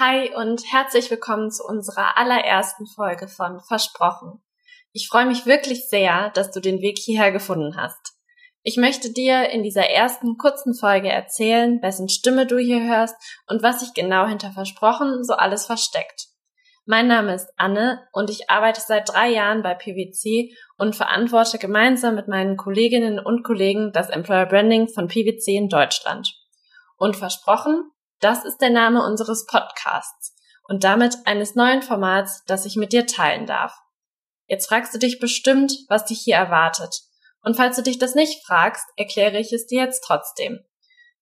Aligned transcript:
Hi 0.00 0.34
und 0.34 0.64
herzlich 0.72 1.08
willkommen 1.12 1.52
zu 1.52 1.62
unserer 1.62 2.18
allerersten 2.18 2.84
Folge 2.84 3.28
von 3.28 3.60
Versprochen. 3.60 4.42
Ich 4.90 5.06
freue 5.06 5.24
mich 5.24 5.46
wirklich 5.46 5.88
sehr, 5.88 6.30
dass 6.30 6.50
du 6.50 6.58
den 6.58 6.80
Weg 6.80 6.98
hierher 6.98 7.30
gefunden 7.30 7.76
hast. 7.76 8.14
Ich 8.64 8.76
möchte 8.76 9.12
dir 9.12 9.50
in 9.50 9.62
dieser 9.62 9.88
ersten 9.88 10.36
kurzen 10.36 10.74
Folge 10.74 11.10
erzählen, 11.10 11.80
wessen 11.80 12.08
Stimme 12.08 12.44
du 12.44 12.58
hier 12.58 12.82
hörst 12.82 13.14
und 13.46 13.62
was 13.62 13.78
sich 13.78 13.94
genau 13.94 14.26
hinter 14.26 14.50
Versprochen 14.50 15.22
so 15.22 15.34
alles 15.34 15.66
versteckt. 15.66 16.26
Mein 16.86 17.06
Name 17.06 17.32
ist 17.32 17.52
Anne 17.56 18.04
und 18.10 18.30
ich 18.30 18.50
arbeite 18.50 18.80
seit 18.80 19.08
drei 19.08 19.28
Jahren 19.28 19.62
bei 19.62 19.74
PwC 19.74 20.56
und 20.76 20.96
verantworte 20.96 21.58
gemeinsam 21.58 22.16
mit 22.16 22.26
meinen 22.26 22.56
Kolleginnen 22.56 23.20
und 23.20 23.44
Kollegen 23.44 23.92
das 23.92 24.10
Employer 24.10 24.46
Branding 24.46 24.88
von 24.88 25.06
PwC 25.06 25.54
in 25.54 25.68
Deutschland. 25.68 26.34
Und 26.96 27.14
versprochen, 27.14 27.92
das 28.24 28.44
ist 28.46 28.58
der 28.62 28.70
Name 28.70 29.04
unseres 29.04 29.44
Podcasts 29.44 30.34
und 30.66 30.82
damit 30.82 31.14
eines 31.26 31.54
neuen 31.54 31.82
Formats, 31.82 32.42
das 32.46 32.64
ich 32.64 32.76
mit 32.76 32.94
dir 32.94 33.06
teilen 33.06 33.44
darf. 33.44 33.76
Jetzt 34.46 34.66
fragst 34.66 34.94
du 34.94 34.98
dich 34.98 35.18
bestimmt, 35.18 35.74
was 35.88 36.06
dich 36.06 36.20
hier 36.20 36.36
erwartet. 36.36 37.02
Und 37.42 37.56
falls 37.56 37.76
du 37.76 37.82
dich 37.82 37.98
das 37.98 38.14
nicht 38.14 38.44
fragst, 38.46 38.86
erkläre 38.96 39.38
ich 39.38 39.52
es 39.52 39.66
dir 39.66 39.84
jetzt 39.84 40.04
trotzdem. 40.06 40.60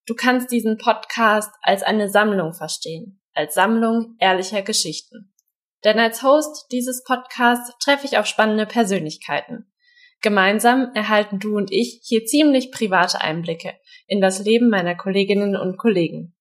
Du 0.06 0.15
kannst 0.15 0.52
diesen 0.52 0.78
Podcast 0.78 1.51
als 1.62 1.83
eine 1.83 2.09
Sammlung 2.09 2.55
verstehen, 2.55 3.20
als 3.34 3.55
Sammlung 3.55 4.14
ehrlicher 4.20 4.62
Geschichten. 4.62 5.34
Denn 5.83 5.98
als 5.98 6.23
Host 6.23 6.66
dieses 6.70 7.03
Podcasts 7.03 7.77
treffe 7.80 8.06
ich 8.06 8.16
auf 8.19 8.27
spannende 8.27 8.66
Persönlichkeiten. 8.66 9.73
Gemeinsam 10.20 10.92
erhalten 10.95 11.41
du 11.41 11.56
und 11.56 11.73
ich 11.73 12.00
hier 12.05 12.25
ziemlich 12.25 12.70
private 12.70 13.20
Einblicke 13.20 13.75
in 14.06 14.20
das 14.20 14.39
Leben 14.45 14.69
meiner 14.70 14.95
Kolleginnen 14.95 15.56
und 15.56 15.78
Kollegen. 15.78 16.36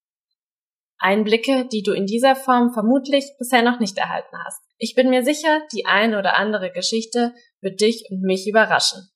Einblicke, 1.02 1.68
die 1.72 1.84
du 1.84 1.94
in 1.94 2.06
dieser 2.06 2.36
Form 2.36 2.74
vermutlich 2.74 3.34
bisher 3.38 3.64
noch 3.64 3.80
nicht 3.80 3.98
erhalten 3.98 4.38
hast. 4.46 4.62
Ich 4.78 4.96
bin 4.96 5.10
mir 5.10 5.24
sicher, 5.24 5.62
die 5.74 5.86
eine 5.86 6.20
oder 6.20 6.38
andere 6.38 6.72
Geschichte 6.72 7.34
wird 7.60 7.82
dich 7.82 8.06
und 8.10 8.22
mich 8.22 8.48
überraschen. 8.48 9.10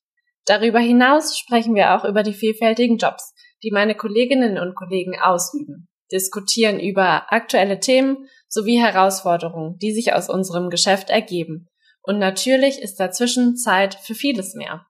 Darüber 0.45 0.80
hinaus 0.80 1.38
sprechen 1.38 1.75
wir 1.75 1.95
auch 1.95 2.06
über 2.06 2.23
die 2.23 2.33
vielfältigen 2.33 2.97
Jobs, 2.97 3.33
die 3.63 3.72
meine 3.72 3.95
Kolleginnen 3.95 4.59
und 4.59 4.75
Kollegen 4.75 5.19
ausüben, 5.19 5.88
diskutieren 6.11 6.80
über 6.80 7.31
aktuelle 7.31 7.80
Themen 7.80 8.28
sowie 8.47 8.80
Herausforderungen, 8.80 9.78
die 9.80 9.91
sich 9.91 10.13
aus 10.13 10.30
unserem 10.30 10.69
Geschäft 10.69 11.09
ergeben. 11.09 11.67
Und 12.02 12.19
natürlich 12.19 12.80
ist 12.80 13.00
dazwischen 13.00 13.56
Zeit 13.58 13.95
für 13.95 14.13
vieles 14.13 14.53
mehr. 14.53 14.86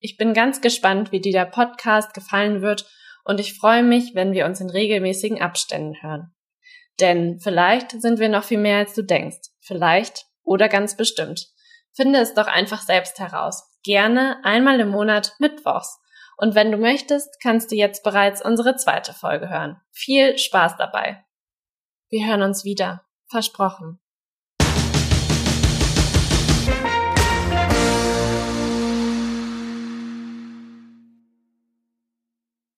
Ich 0.00 0.16
bin 0.16 0.34
ganz 0.34 0.60
gespannt, 0.60 1.12
wie 1.12 1.20
dir 1.20 1.32
der 1.32 1.46
Podcast 1.46 2.12
gefallen 2.14 2.62
wird 2.62 2.86
und 3.24 3.40
ich 3.40 3.54
freue 3.54 3.82
mich, 3.82 4.14
wenn 4.14 4.32
wir 4.32 4.46
uns 4.46 4.60
in 4.60 4.70
regelmäßigen 4.70 5.40
Abständen 5.40 5.94
hören. 6.00 6.32
Denn 7.00 7.38
vielleicht 7.40 8.00
sind 8.00 8.18
wir 8.18 8.28
noch 8.28 8.44
viel 8.44 8.58
mehr, 8.58 8.78
als 8.78 8.94
du 8.94 9.02
denkst. 9.02 9.50
Vielleicht 9.60 10.26
oder 10.42 10.68
ganz 10.68 10.96
bestimmt. 10.96 11.48
Finde 11.94 12.20
es 12.20 12.34
doch 12.34 12.46
einfach 12.46 12.82
selbst 12.82 13.18
heraus. 13.18 13.64
Gerne 13.82 14.38
einmal 14.44 14.80
im 14.80 14.88
Monat 14.88 15.34
Mittwochs. 15.38 15.98
Und 16.36 16.54
wenn 16.54 16.70
du 16.70 16.78
möchtest, 16.78 17.40
kannst 17.42 17.70
du 17.70 17.76
jetzt 17.76 18.02
bereits 18.02 18.44
unsere 18.44 18.76
zweite 18.76 19.14
Folge 19.14 19.48
hören. 19.48 19.80
Viel 19.92 20.36
Spaß 20.36 20.76
dabei. 20.76 21.24
Wir 22.08 22.26
hören 22.26 22.42
uns 22.42 22.64
wieder. 22.64 23.06
Versprochen. 23.28 23.98